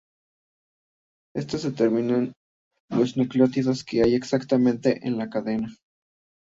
Estos 1.35 1.61
determinan 1.61 2.33
los 2.89 3.17
nucleótidos 3.17 3.83
que 3.83 4.01
hay 4.01 4.15
exactamente 4.15 5.07
en 5.07 5.19
la 5.19 5.29
cadena. 5.29 5.75